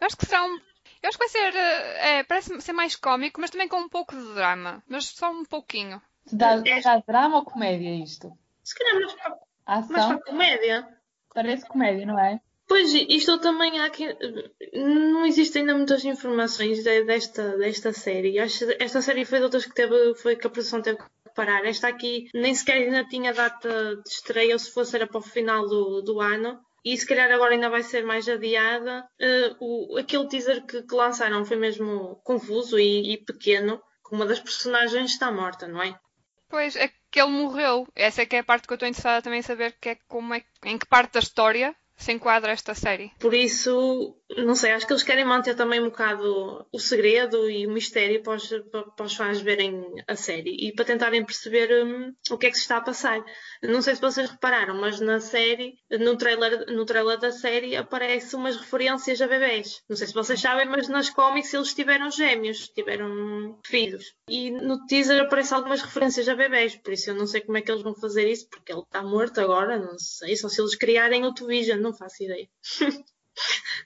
[0.00, 0.60] Eu acho que será um.
[1.02, 1.54] Eu acho que vai ser.
[1.54, 4.82] Eh, é, parece ser mais cómico, mas também com um pouco de drama.
[4.88, 6.00] Mas só um pouquinho.
[6.30, 8.36] Dá, dá drama ou comédia isto?
[8.62, 9.92] Se calhar mais para, Ação?
[9.92, 10.88] mais para comédia.
[11.34, 12.40] Parece comédia, não é?
[12.68, 14.06] Pois, isto também há aqui.
[14.72, 18.38] Não existem ainda muitas informações desta, desta série.
[18.38, 20.98] Esta série foi de outras que, teve, foi que a produção teve
[21.32, 21.64] que parar.
[21.64, 25.22] Esta aqui nem sequer ainda tinha data de estreia, ou se fosse era para o
[25.22, 29.06] final do, do ano e se calhar agora ainda vai ser mais adiada.
[29.20, 29.56] Uh,
[29.94, 34.40] o, aquele teaser que, que, lançaram foi mesmo confuso e, e, pequeno, que uma das
[34.40, 35.96] personagens está morta, não é?
[36.48, 37.86] Pois, é que ele morreu.
[37.94, 39.98] Essa é que é a parte que eu estou interessada também em saber, que é
[40.08, 43.12] como é, em que parte da história se enquadra esta série.
[43.18, 47.66] Por isso, não sei, acho que eles querem manter também um bocado o segredo e
[47.66, 52.46] o mistério para os, fãs verem a série e para tentarem perceber um, o que
[52.46, 53.22] é que se está a passar.
[53.62, 58.38] Não sei se vocês repararam, mas na série, no trailer, no trailer da série, aparecem
[58.38, 59.82] umas referências a bebés.
[59.88, 64.04] Não sei se vocês sabem, mas nas cómics eles tiveram gêmeos, tiveram filhos.
[64.28, 67.60] E no teaser aparecem algumas referências a bebés, por isso eu não sei como é
[67.60, 70.74] que eles vão fazer isso, porque ele está morto agora, não sei, só se eles
[70.74, 72.48] criarem outro Vision, não faço ideia.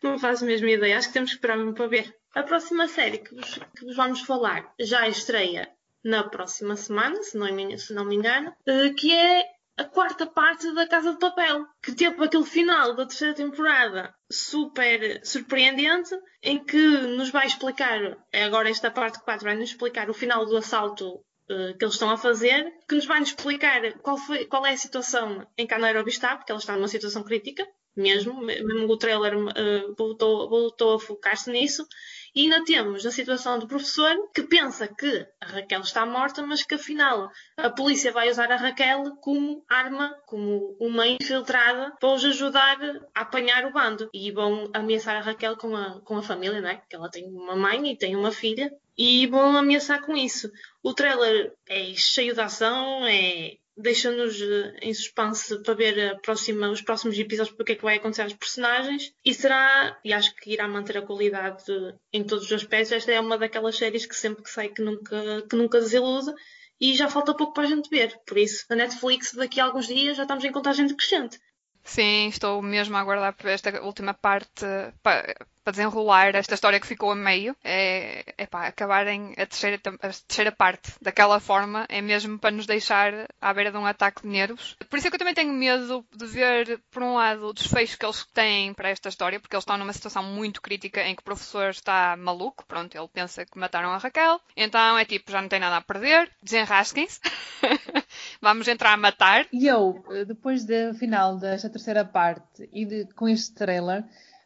[0.02, 0.98] não faço mesmo ideia.
[0.98, 2.14] Acho que temos que esperar mesmo para ver.
[2.34, 5.68] A próxima série que vos, que vos vamos falar já estreia
[6.04, 9.44] na próxima semana, se não, se não me engano, eh, que é
[9.76, 15.20] a quarta parte da Casa de Papel, que teve aquele final da terceira temporada super
[15.24, 20.14] surpreendente, em que nos vai explicar, é agora esta parte 4 vai nos explicar o
[20.14, 21.16] final do assalto
[21.50, 24.72] uh, que eles estão a fazer, que nos vai nos explicar qual, foi, qual é
[24.72, 28.86] a situação em que a Nairobi está, porque ela está numa situação crítica, mesmo, mesmo
[28.88, 31.86] o trailer uh, voltou, voltou a focar-se nisso.
[32.34, 36.62] E ainda temos a situação do professor que pensa que a Raquel está morta, mas
[36.62, 42.22] que afinal a polícia vai usar a Raquel como arma, como uma infiltrada, para os
[42.22, 42.78] ajudar
[43.14, 44.10] a apanhar o bando.
[44.12, 46.82] E vão ameaçar a Raquel com a, com a família, não é?
[46.88, 48.70] Que ela tem uma mãe e tem uma filha.
[48.98, 50.50] E vão ameaçar com isso.
[50.82, 56.80] O trailer é cheio de ação, é deixa-nos eh, em suspense para ver próxima, os
[56.80, 60.66] próximos episódios porque é que vai acontecer aos personagens e será, e acho que irá
[60.66, 61.64] manter a qualidade
[62.12, 62.92] em todos os aspectos.
[62.92, 66.32] Esta é uma daquelas séries que sempre que sai que nunca, que nunca desilude
[66.80, 68.18] e já falta pouco para a gente ver.
[68.26, 71.38] Por isso, a Netflix daqui a alguns dias já estamos em contagem decrescente.
[71.86, 74.66] Sim, estou mesmo a aguardar por esta última parte
[75.02, 75.36] para,
[75.70, 77.56] desenrolar esta história que ficou a meio.
[77.62, 82.66] É, é pá, acabarem a terceira, a terceira parte daquela forma é mesmo para nos
[82.66, 84.76] deixar à beira de um ataque de nervos.
[84.90, 87.96] Por isso é que eu também tenho medo de ver, por um lado, o desfecho
[87.98, 91.20] que eles têm para esta história, porque eles estão numa situação muito crítica em que
[91.20, 95.40] o professor está maluco, pronto, ele pensa que mataram a Raquel, então é tipo, já
[95.40, 97.20] não tem nada a perder, desenrasquem-se.
[98.40, 99.46] Vamos entrar a matar.
[99.52, 104.04] E eu, depois do final desta terceira parte e de, com este trailer,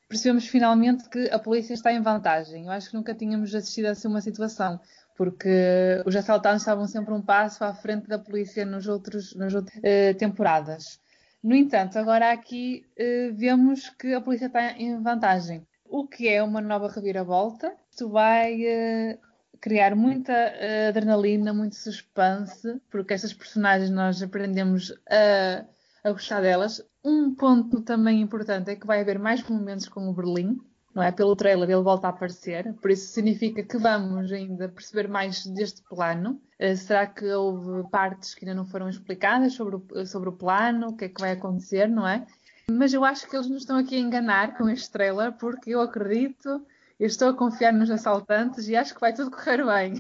[0.09, 2.67] percebemos finalmente que a polícia está em vantagem.
[2.67, 4.81] Eu acho que nunca tínhamos assistido a assim uma situação,
[5.17, 9.77] porque os assaltantes estavam sempre um passo à frente da polícia nos outros, nas outras
[9.79, 11.01] uh, temporadas.
[11.43, 16.43] No entanto, agora aqui uh, vemos que a polícia está em vantagem, o que é
[16.43, 17.73] uma nova reviravolta.
[17.91, 19.19] Isto vai
[19.61, 25.65] criar muita uh, adrenalina, muito suspense, porque estas personagens nós aprendemos a,
[26.09, 26.83] a gostar delas.
[27.05, 30.59] Um ponto também importante é que vai haver mais momentos com o Berlim,
[30.95, 31.13] não é?
[31.13, 35.83] Pelo trailer ele volta a aparecer, por isso significa que vamos ainda perceber mais deste
[35.83, 36.41] plano.
[36.59, 40.89] Uh, será que houve partes que ainda não foram explicadas sobre o, sobre o plano,
[40.89, 42.27] o que é que vai acontecer, não é?
[42.71, 45.81] Mas eu acho que eles nos estão aqui a enganar com este trailer, porque eu
[45.81, 46.65] acredito
[47.01, 49.95] eu estou a confiar nos assaltantes e acho que vai tudo correr bem.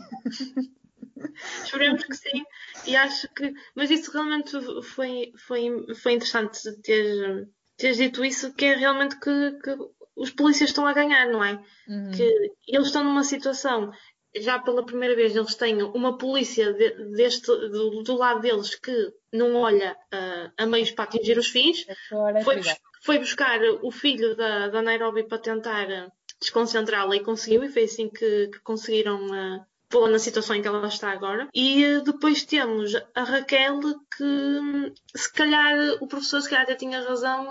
[1.64, 2.44] Esperemos que sim.
[2.86, 3.54] E acho que.
[3.74, 9.52] Mas isso realmente foi, foi, foi interessante ter, ter dito isso, que é realmente que,
[9.62, 9.76] que
[10.14, 11.54] os polícias estão a ganhar, não é?
[11.88, 12.10] Uhum.
[12.10, 13.90] Que eles estão numa situação
[14.36, 19.12] já pela primeira vez eles têm uma polícia de, deste, do, do, lado deles que
[19.32, 21.84] não olha uh, a meios para atingir os fins.
[22.44, 22.60] Foi,
[23.02, 28.09] foi, buscar o filho da, da Nairobi para tentar desconcentrá-la e conseguiu, e foi assim
[28.09, 31.48] que, que conseguiram uh, pô-la na situação em que ela está agora.
[31.55, 33.81] E uh, depois temos a Raquel
[34.16, 37.48] que se calhar o professor se calhar até tinha razão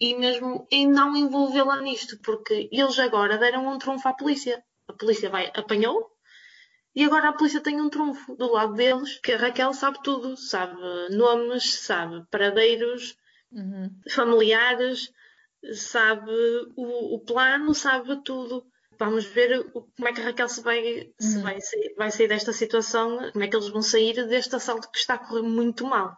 [0.00, 4.92] e mesmo em não envolvê-la nisto, porque eles agora deram um trunfo à polícia a
[4.92, 6.10] polícia vai, apanhou,
[6.94, 10.36] e agora a polícia tem um trunfo do lado deles, que a Raquel sabe tudo,
[10.36, 10.76] sabe
[11.10, 13.16] nomes, sabe paradeiros,
[13.50, 13.90] uhum.
[14.10, 15.12] familiares,
[15.72, 16.30] sabe
[16.76, 18.64] o, o, plano, sabe tudo.
[18.98, 21.42] Vamos ver como é que a Raquel se vai, se uhum.
[21.42, 24.98] vai, sair, vai sair desta situação, como é que eles vão sair deste assalto que
[24.98, 26.16] está a correr muito mal.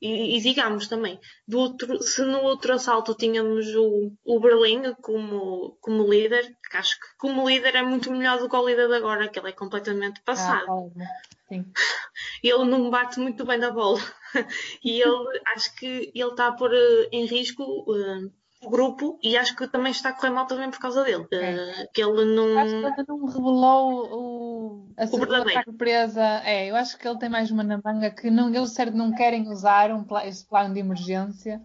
[0.00, 5.76] E, e, digamos também, do outro, se no outro assalto tínhamos o, o Berlim como,
[5.80, 8.94] como líder, que acho que como líder é muito melhor do que o líder de
[8.94, 10.66] agora, que ele é completamente passado.
[10.70, 11.04] Ah,
[11.48, 11.64] sim.
[12.42, 13.98] Ele não bate muito bem da bola.
[14.84, 19.36] E ele, acho que ele está a pôr eh, em risco uh, o grupo e
[19.36, 21.26] acho que também está a correr mal também por causa dele.
[21.32, 21.84] É.
[21.84, 22.58] Uh, que ele não.
[22.58, 26.42] Acho que ele não revelou o, a sua surpresa.
[26.44, 29.14] É, eu acho que ele tem mais uma na manga que não, eles certo não
[29.14, 31.60] querem usar um, esse plano de emergência.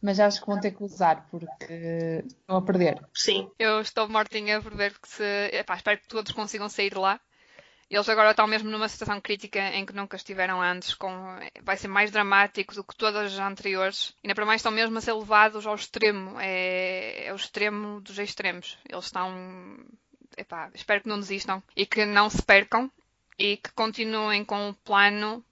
[0.00, 3.04] Mas acho que vão ter que usar porque estão a perder.
[3.12, 3.50] Sim.
[3.58, 5.24] Eu estou mortinha por ver que se.
[5.52, 7.20] Epá, espero que todos consigam sair lá
[7.94, 11.10] eles agora estão mesmo numa situação crítica em que nunca estiveram antes, com...
[11.62, 14.14] vai ser mais dramático do que todas as anteriores.
[14.22, 18.00] E ainda para mais estão mesmo a ser levados ao extremo, é, é o extremo
[18.00, 18.78] dos extremos.
[18.88, 19.32] Eles estão,
[20.36, 22.90] Epá, espero que não desistam e que não se percam
[23.38, 25.42] e que continuem com o plano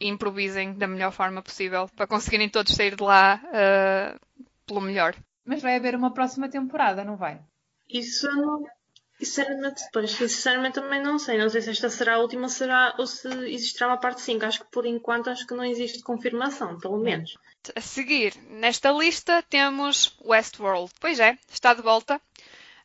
[0.00, 5.14] e improvisem da melhor forma possível para conseguirem todos sair de lá uh, pelo melhor.
[5.44, 7.40] Mas vai haver uma próxima temporada, não vai?
[7.88, 8.64] Isso não,
[9.20, 11.36] Sinceramente, depois, sinceramente também não sei.
[11.36, 14.44] Não sei se esta será a última será, ou se existirá uma parte 5.
[14.44, 17.36] Acho que por enquanto acho que não existe confirmação, pelo menos.
[17.76, 20.90] A seguir, nesta lista temos Westworld.
[20.98, 22.20] Pois é, está de volta.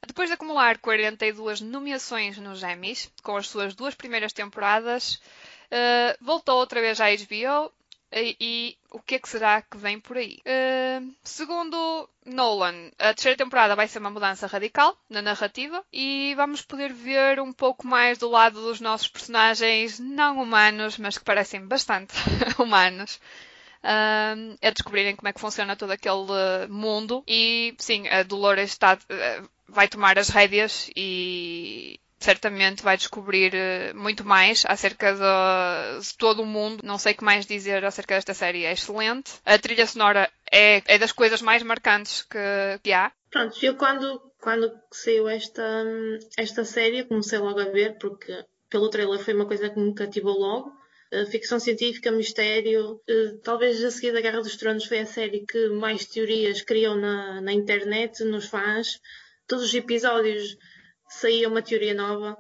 [0.06, 6.58] Depois de acumular 42 nomeações nos Emmys, com as suas duas primeiras temporadas, uh, voltou
[6.58, 7.72] outra vez à HBO
[8.16, 10.40] e, o que é que será que vem por aí?
[10.46, 16.62] Uh, segundo Nolan, a terceira temporada vai ser uma mudança radical na narrativa e vamos
[16.62, 21.68] poder ver um pouco mais do lado dos nossos personagens não humanos, mas que parecem
[21.68, 22.14] bastante
[22.58, 23.20] humanos.
[23.84, 28.96] Uh, a descobrirem como é que funciona todo aquele mundo e sim, a Dolores está,
[28.96, 36.42] uh, vai tomar as rédeas e certamente vai descobrir eh, muito mais acerca de, todo
[36.42, 36.82] o mundo.
[36.84, 38.66] Não sei o que mais dizer acerca desta série.
[38.66, 39.34] É excelente.
[39.46, 43.12] A trilha sonora é, é das coisas mais marcantes que, que há.
[43.30, 45.84] Pronto, eu quando, quando saiu esta,
[46.36, 50.40] esta série comecei logo a ver, porque pelo trailer foi uma coisa que me cativou
[50.40, 50.72] logo.
[51.14, 53.00] Uh, ficção científica, mistério.
[53.08, 56.96] Uh, talvez a seguir da Guerra dos Tronos foi a série que mais teorias criou
[56.96, 59.00] na, na internet, nos fãs.
[59.48, 60.58] Todos os episódios
[61.10, 62.38] saía uma teoria nova,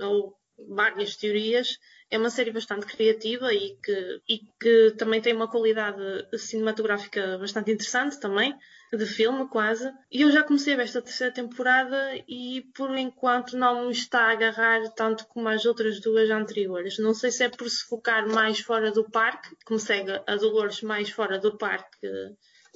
[0.00, 0.34] ou
[0.68, 1.78] várias teorias.
[2.08, 6.00] É uma série bastante criativa e que, e que também tem uma qualidade
[6.38, 8.54] cinematográfica bastante interessante também,
[8.92, 9.92] de filme quase.
[10.10, 14.20] E eu já comecei a ver esta terceira temporada e por enquanto não me está
[14.20, 16.98] a agarrar tanto como as outras duas anteriores.
[16.98, 20.82] Não sei se é por se focar mais fora do parque, como segue a Dolores
[20.82, 22.06] mais fora do parque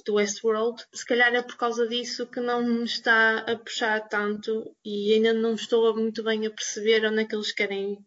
[0.05, 0.83] do Westworld.
[0.93, 5.33] Se calhar é por causa disso que não me está a puxar tanto e ainda
[5.33, 7.97] não estou muito bem a perceber onde é que eles querem.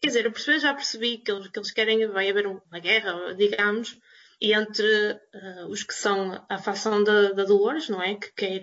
[0.00, 3.34] Quer dizer, eu percebi, já percebi que eles, que eles querem, vai haver uma guerra,
[3.34, 3.98] digamos,
[4.40, 8.14] entre uh, os que são a facção da, da Dolores, não é?
[8.16, 8.60] Que quer,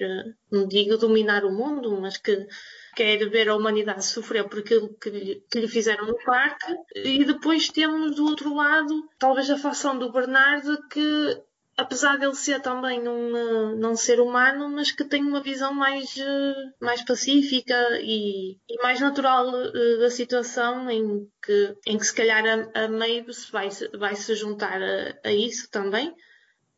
[0.51, 2.47] não digo dominar o mundo, mas que
[2.95, 6.73] quer ver a humanidade sofrer por aquilo que lhe, que lhe fizeram no parque.
[6.95, 11.41] E depois temos do outro lado, talvez a facção do Bernardo, que
[11.75, 16.71] apesar dele ser também um não ser humano, mas que tem uma visão mais, eh,
[16.79, 22.43] mais pacífica e, e mais natural uh, da situação em que, em que se calhar
[22.45, 26.13] a, a Maeve vai, vai se juntar a, a, isso também.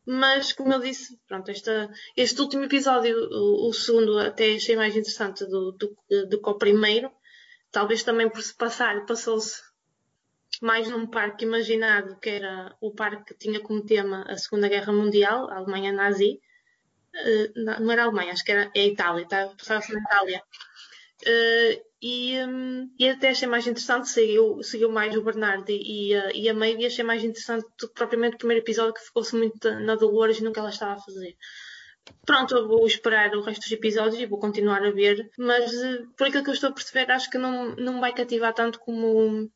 [0.06, 4.96] Mas, como eu disse, pronto, esta, este último episódio, o, o, segundo, até achei mais
[4.96, 5.96] interessante do, do,
[6.28, 7.10] do que o primeiro.
[7.72, 9.60] Talvez também por se passar, passou-se
[10.60, 14.92] mais num parque imaginado, que era o parque que tinha como tema a Segunda Guerra
[14.92, 16.40] Mundial, a Alemanha nazi.
[17.14, 19.48] Uh, não era a Alemanha, acho que era é a Itália, tá?
[19.56, 20.42] passava na Itália.
[21.22, 26.30] Uh, e, um, e até achei mais interessante, seguiu, seguiu mais o Bernardo e, a,
[26.32, 29.34] e a Maeve e achei mais interessante do que propriamente o primeiro episódio que ficou-se
[29.34, 31.34] muito na Dolores e no que ela estava a fazer.
[32.24, 36.04] pronto, eu vou esperar o resto dos episódios e vou continuar a ver, mas eh,
[36.16, 39.50] por aquilo que eu estou a perceber, acho que não, não vai cativar tanto como,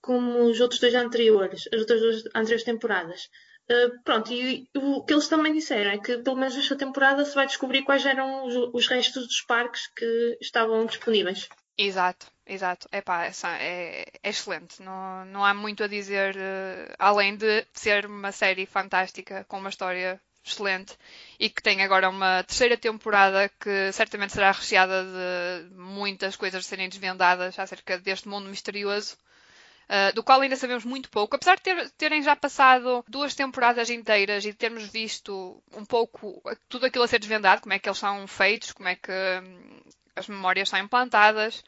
[0.00, 3.28] como os outros dois anteriores, as outras duas anteriores temporadas.
[3.70, 7.34] Uh, pronto, e o que eles também disseram é que pelo menos esta temporada se
[7.34, 11.48] vai descobrir quais eram os, os restos dos parques que estavam disponíveis.
[11.78, 12.88] Exato, exato.
[12.92, 14.82] Epá, é, é, é excelente.
[14.82, 19.70] Não, não há muito a dizer uh, além de ser uma série fantástica com uma
[19.70, 20.96] história excelente
[21.38, 26.88] e que tem agora uma terceira temporada que certamente será recheada de muitas coisas serem
[26.88, 29.16] desvendadas acerca deste mundo misterioso.
[29.90, 33.90] Uh, do qual ainda sabemos muito pouco, apesar de ter, terem já passado duas temporadas
[33.90, 37.88] inteiras e de termos visto um pouco tudo aquilo a ser desvendado, como é que
[37.88, 39.80] eles são feitos, como é que hum,
[40.14, 41.64] as memórias são implantadas.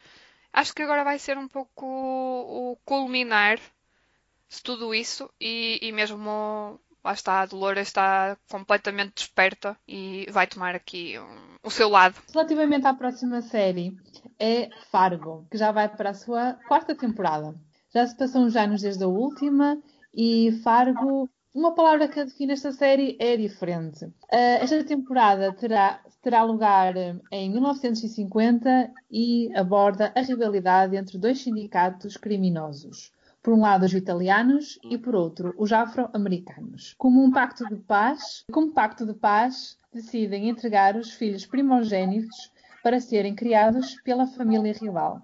[0.53, 6.79] Acho que agora vai ser um pouco o culminar de tudo isso e, e mesmo
[7.03, 12.15] lá está, a Dolores está completamente desperta e vai tomar aqui um, o seu lado.
[12.31, 13.97] Relativamente à próxima série,
[14.39, 17.53] é Fargo, que já vai para a sua quarta temporada.
[17.93, 19.77] Já se passou uns anos desde a última
[20.15, 24.05] e Fargo, uma palavra que define esta série é diferente.
[24.05, 26.95] Uh, esta temporada terá, terá lugar
[27.31, 33.11] em 1950 e aborda a rivalidade entre dois sindicatos criminosos
[33.43, 36.95] por um lado os italianos e por outro os afro-americanos.
[36.97, 42.51] Como um pacto de paz, como pacto de paz, decidem entregar os filhos primogênitos
[42.81, 45.21] para serem criados pela família rival.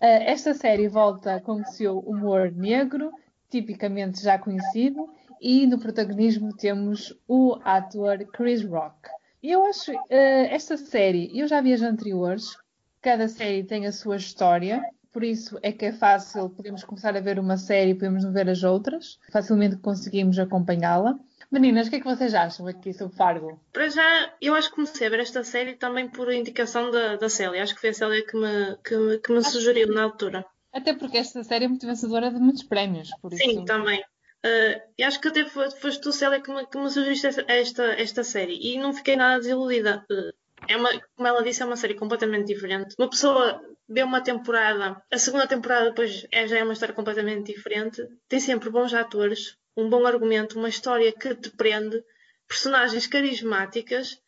[0.00, 3.10] Eh, esta série volta com o seu humor negro,
[3.48, 5.08] tipicamente já conhecido,
[5.40, 9.08] e no protagonismo temos o ator Chris Rock.
[9.42, 12.56] Eu acho uh, esta série, eu já vi as anteriores,
[13.00, 14.82] cada série tem a sua história,
[15.12, 18.48] por isso é que é fácil, podemos começar a ver uma série e podemos ver
[18.50, 21.18] as outras, facilmente conseguimos acompanhá-la.
[21.50, 23.60] Meninas, o que é que vocês acham aqui sobre Fargo?
[23.72, 27.28] Para já, eu acho que comecei a ver esta série também por indicação da, da
[27.28, 27.62] Célia.
[27.62, 30.44] Acho que foi a Célia que me, que, que me sugeriu na altura.
[30.72, 33.42] Até porque esta série é muito vencedora de muitos prémios, por isso.
[33.42, 34.00] Sim, também.
[34.44, 38.22] Uh, e acho que até foste tu, Célia, que me, que me sugeriste esta, esta
[38.22, 38.58] série.
[38.60, 40.04] E não fiquei nada desiludida.
[40.10, 40.32] Uh,
[40.68, 42.94] é uma, como ela disse, é uma série completamente diferente.
[42.98, 47.54] Uma pessoa vê uma temporada, a segunda temporada depois é, já é uma história completamente
[47.54, 48.02] diferente.
[48.28, 52.02] Tem sempre bons atores, um bom argumento, uma história que te prende,
[52.48, 54.18] personagens carismáticas,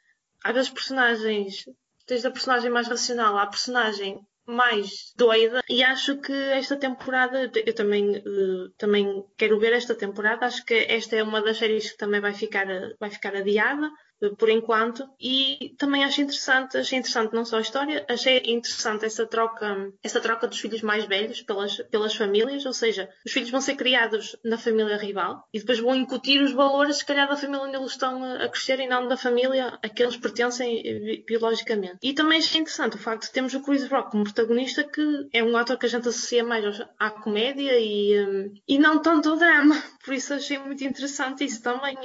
[0.45, 1.65] às vezes personagens,
[2.07, 7.75] desde a personagem mais racional à personagem mais doida e acho que esta temporada eu
[7.75, 11.99] também uh, também quero ver esta temporada acho que esta é uma das séries que
[11.99, 12.67] também vai ficar
[12.99, 13.91] vai ficar adiada
[14.39, 15.09] por enquanto.
[15.21, 20.21] E também acho interessante, achei interessante não só a história, achei interessante essa troca, essa
[20.21, 24.37] troca dos filhos mais velhos pelas, pelas famílias, ou seja, os filhos vão ser criados
[24.45, 27.93] na família rival e depois vão incutir os valores, se calhar, da família onde eles
[27.93, 31.99] estão a crescer e não da família a que eles pertencem eh, biologicamente.
[32.03, 35.43] E também achei interessante o facto de termos o Chris Rock como protagonista, que é
[35.43, 39.37] um ator que a gente associa mais à comédia e, um, e não tanto ao
[39.37, 39.75] drama.
[40.05, 41.97] Por isso achei muito interessante isso também.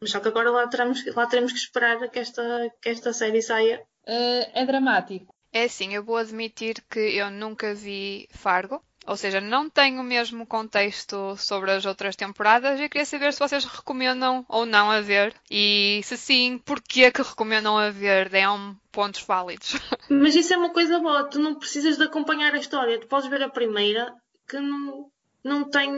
[0.00, 3.42] Mas só que agora lá teremos, lá teremos que esperar que esta, que esta série
[3.42, 3.82] saia.
[4.06, 5.34] Uh, é dramático.
[5.52, 8.82] É assim, eu vou admitir que eu nunca vi Fargo.
[9.06, 13.40] Ou seja, não tenho o mesmo contexto sobre as outras temporadas e queria saber se
[13.40, 15.34] vocês recomendam ou não a ver.
[15.50, 18.28] E se sim, porquê que recomendam a ver?
[18.28, 19.74] Deem pontos válidos.
[20.08, 23.28] Mas isso é uma coisa boa, tu não precisas de acompanhar a história, tu podes
[23.28, 24.14] ver a primeira
[24.48, 25.10] que não,
[25.42, 25.90] não tem.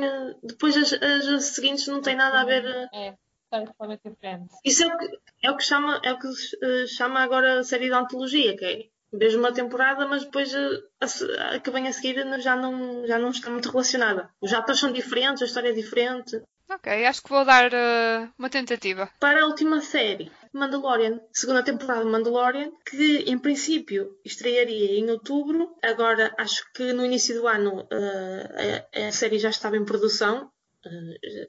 [0.42, 2.64] Depois as, as, as seguintes não têm nada a ver.
[2.94, 3.14] É
[3.60, 4.54] totalmente diferente.
[4.64, 7.64] Isso é o que, é o que, chama, é o que uh, chama agora a
[7.64, 11.86] série de antologia, que é vejo uma temporada, mas depois uh, a, a, que vem
[11.86, 14.30] a seguir já não, já não está muito relacionada.
[14.40, 16.40] Os atores são diferentes, a história é diferente.
[16.70, 19.10] Ok, acho que vou dar uh, uma tentativa.
[19.20, 25.76] Para a última série, Mandalorian, segunda temporada de Mandalorian, que em princípio estrearia em outubro.
[25.82, 30.34] Agora acho que no início do ano uh, a, a, série já estava em produção
[30.44, 30.48] eh,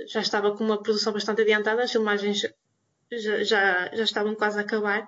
[0.07, 2.41] já estava com uma produção bastante adiantada, as filmagens
[3.11, 5.07] já, já, já estavam quase a acabar.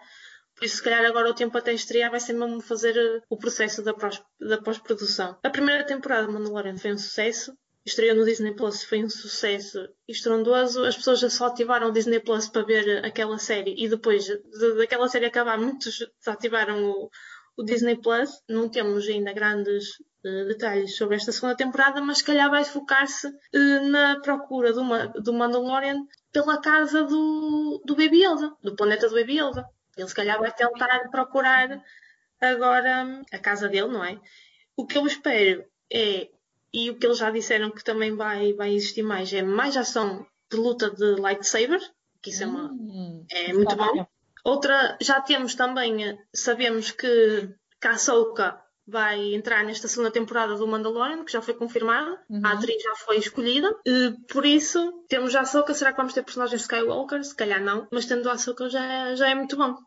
[0.56, 3.38] Por isso, se calhar agora o tempo até estrear vai ser mesmo fazer eh, o
[3.38, 5.38] processo da, pós-produção.
[5.44, 7.54] A primeira temporada de Mandalorian foi um sucesso.
[7.86, 10.84] Estreou no Disney Plus, foi um sucesso estrondoso.
[10.86, 14.76] As pessoas já só ativaram o Disney Plus para ver aquela série e depois de,
[14.78, 17.12] daquela série acabar, muitos desativaram o,
[17.58, 18.42] o Disney Plus.
[18.50, 20.02] Não temos ainda grandes
[20.48, 24.84] detalhes sobre esta segunda temporada, mas se calhar vai focar-se uh, na procura do,
[25.22, 29.66] do Mandalorian pela casa do, do Baby Yoda, do planeta do Baby Yoda.
[29.96, 31.82] Ele se calhar vai tentar procurar
[32.42, 34.20] agora a casa dele, não é?
[34.76, 36.30] O que eu espero é,
[36.74, 40.26] e o que eles já disseram que também vai, vai existir mais, é mais ação
[40.52, 41.80] de luta de lightsaber,
[42.22, 44.06] que isso é, uma, hum, é muito bom.
[44.44, 47.50] Outra, já temos também, sabemos que,
[47.80, 52.20] que a Ahsoka vai entrar nesta segunda temporada do Mandalorian, que já foi confirmada.
[52.30, 52.42] Uhum.
[52.44, 53.76] A atriz já foi escolhida.
[53.86, 55.74] E, por isso, temos a Ahsoka.
[55.74, 57.24] Será que vamos ter personagens Skywalker?
[57.24, 57.88] Se calhar não.
[57.92, 59.78] Mas tendo a Ahsoka já, já é muito bom.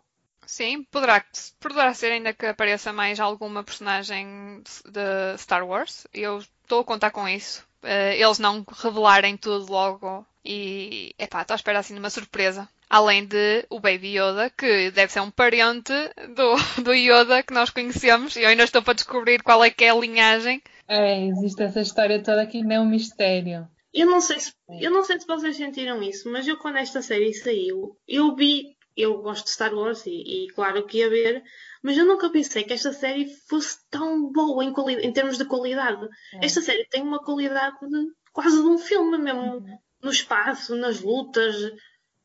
[0.47, 1.23] Sim, poderá,
[1.61, 6.07] poderá ser ainda que apareça mais alguma personagem de Star Wars.
[6.13, 7.67] Eu estou a contar com isso.
[7.83, 12.69] Uh, eles não revelarem tudo logo e, epá, estou à espera assim de uma surpresa.
[12.91, 15.93] Além de o Baby Yoda, que deve ser um parente
[16.35, 18.37] do, do Yoda que nós conhecemos.
[18.37, 20.63] E eu ainda estou para descobrir qual é que é a linhagem.
[20.89, 23.69] É, existe essa história toda que ainda é um mistério.
[23.93, 27.03] Eu não sei se, eu não sei se vocês sentiram isso, mas eu quando esta
[27.03, 31.43] série saiu, eu vi, eu gosto de Star Wars e, e claro que ia ver,
[31.83, 34.73] mas eu nunca pensei que esta série fosse tão boa em,
[35.03, 36.07] em termos de qualidade.
[36.35, 36.47] É.
[36.47, 39.57] Esta série tem uma qualidade de, quase de um filme mesmo.
[39.57, 41.57] Uhum no espaço, nas lutas,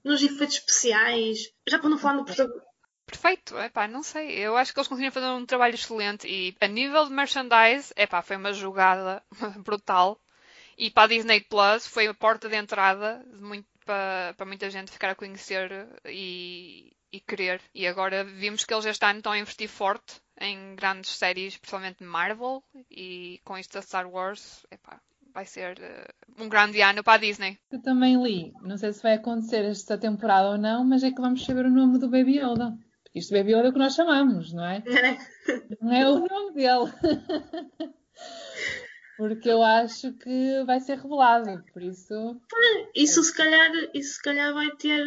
[0.04, 1.52] nos efeitos especiais.
[1.68, 2.74] Já para não falar no protagonista.
[3.06, 4.32] Perfeito, epá, não sei.
[4.32, 8.22] Eu acho que eles conseguiram fazer um trabalho excelente e a nível de merchandise, epá,
[8.22, 9.22] foi uma jogada
[9.64, 10.20] brutal.
[10.78, 14.70] E para a Disney Plus foi a porta de entrada de muito, para, para muita
[14.70, 17.62] gente ficar a conhecer e, e querer.
[17.74, 22.04] E agora vimos que eles este ano estão a investir forte em grandes séries, principalmente
[22.04, 25.00] Marvel, e com isto da Star Wars, epá,
[25.34, 27.58] vai ser uh, um grande ano para a Disney.
[27.72, 31.22] Eu também li, não sei se vai acontecer esta temporada ou não, mas é que
[31.22, 32.78] vamos saber o nome do Baby Yoda.
[33.04, 34.84] Porque isto Baby Yoda é o que nós chamamos, não é?
[35.82, 36.92] não é o nome dele.
[39.16, 42.42] Porque eu acho que vai ser revelado, por isso.
[42.96, 45.06] Isso se calhar, isso se calhar vai ter.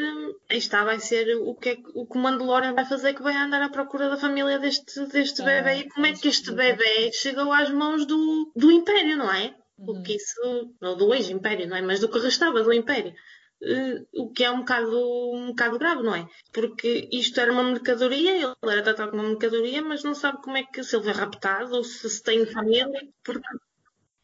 [0.49, 3.37] Aí está, vai ser o que, é, o que o Mandalorian vai fazer que vai
[3.37, 7.11] andar à procura da família deste, deste é, bebê e como é que este bebê
[7.13, 9.53] chegou às mãos do, do Império, não é?
[9.79, 10.01] Uhum.
[10.01, 11.83] O que isso, não do ex-império, não é?
[11.83, 13.15] Mas do que restava do império.
[13.63, 16.29] Uh, o que é um bocado, um bocado grave, não é?
[16.53, 20.57] Porque isto era uma mercadoria, ele era tratado como uma mercadoria, mas não sabe como
[20.59, 22.87] é que se ele foi raptado ou se, se tem família.
[23.25, 23.47] Porque...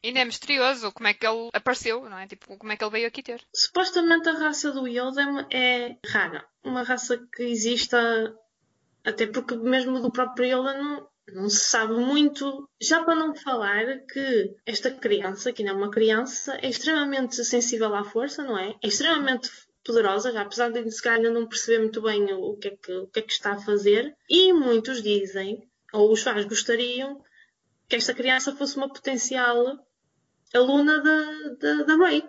[0.04, 2.26] Ainda é misterioso como é que ele apareceu, não é?
[2.26, 3.42] Tipo, como é que ele veio aqui ter.
[3.54, 6.44] Supostamente a raça do Yoda é rara.
[6.62, 8.36] Uma raça que exista,
[9.04, 12.68] até porque mesmo do próprio Yoda não, se sabe muito.
[12.80, 17.94] Já para não falar que esta criança, que não é uma criança, é extremamente sensível
[17.94, 18.74] à força, não é?
[18.82, 19.50] É extremamente
[19.84, 23.06] poderosa, já apesar de se calhar não perceber muito bem o que, é que, o
[23.06, 24.16] que é que está a fazer.
[24.28, 27.22] E muitos dizem, ou os fãs gostariam,
[27.88, 29.78] que esta criança fosse uma potencial
[30.54, 32.24] aluna da, da, da Rey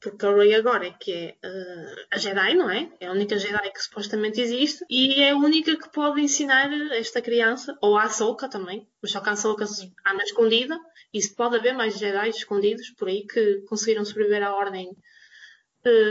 [0.00, 2.90] porque a Rey agora é que é uh, a Jedi, não é?
[3.00, 7.22] É a única Jedi que supostamente existe e é a única que pode ensinar esta
[7.22, 10.78] criança, ou a Ahsoka também, mas só que a Ahsoka anda escondida
[11.12, 14.96] e se pode haver mais Jedi escondidos por aí que conseguiram sobreviver à Ordem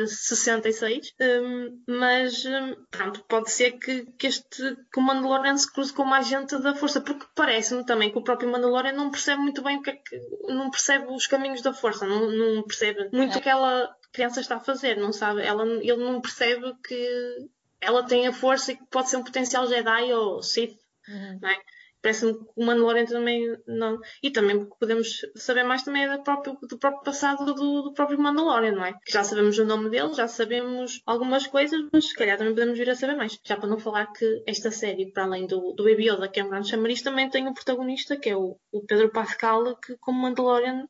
[0.05, 5.93] 66, um, mas um, pronto, pode ser que, que este que o Mandalorian se cruze
[5.93, 9.61] com mais gente da força, porque parece-me também que o próprio Mandalorian não percebe muito
[9.61, 13.31] bem o que é que não percebe os caminhos da força, não, não percebe muito
[13.31, 17.49] o que aquela criança está a fazer, não sabe, ela, ele não percebe que
[17.81, 21.39] ela tem a força e que pode ser um potencial Jedi ou Sith, uhum.
[21.41, 21.57] não é?
[22.05, 23.99] Parece-me que o Mandalorian também não.
[24.21, 28.19] E também podemos saber mais também é do próprio, do próprio passado do, do próprio
[28.19, 28.93] Mandalorian, não é?
[29.03, 32.77] Que já sabemos o nome dele, já sabemos algumas coisas, mas se calhar também podemos
[32.77, 33.39] vir a saber mais.
[33.43, 36.43] Já para não falar que esta série, para além do, do Baby Yoda, que é
[36.43, 40.21] um grande chamariz, também tem um protagonista que é o, o Pedro Pascal, que como
[40.21, 40.85] Mandalorian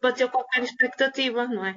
[0.00, 1.74] bateu qualquer expectativa, não é?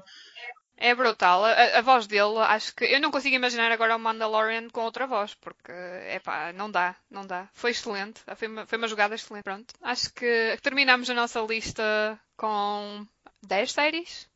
[0.83, 1.45] É brutal.
[1.45, 2.85] A, a, voz dele, acho que.
[2.85, 6.95] Eu não consigo imaginar agora o Mandalorian com outra voz, porque, é pá, não dá,
[7.07, 7.47] não dá.
[7.53, 8.19] Foi excelente.
[8.35, 9.43] Foi uma, foi uma jogada excelente.
[9.43, 9.75] Pronto.
[9.79, 13.05] Acho que terminamos a nossa lista com
[13.43, 14.27] 10 séries.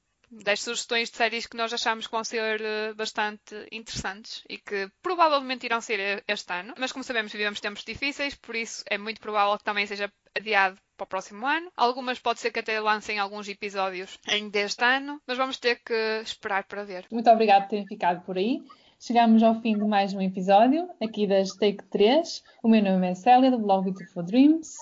[0.44, 4.90] 10 sugestões de séries que nós achamos que vão ser eh, bastante interessantes e que
[5.02, 6.74] provavelmente irão ser este ano.
[6.78, 10.78] Mas como sabemos, vivemos tempos difíceis, por isso é muito provável que também seja adiado
[10.98, 11.72] para o próximo ano.
[11.76, 16.22] Algumas pode ser que até lancem alguns episódios ainda este ano, mas vamos ter que
[16.24, 17.06] esperar para ver.
[17.12, 18.62] Muito obrigado por terem ficado por aí.
[19.00, 22.44] Chegamos ao fim de mais um episódio, aqui das Take 3.
[22.64, 24.78] O meu nome é Célia, do blog Beautiful Dreams.